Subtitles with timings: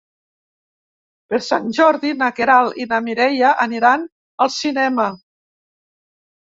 [1.33, 4.09] Per Sant Jordi na Queralt i na Mireia aniran
[4.47, 5.11] al cinema.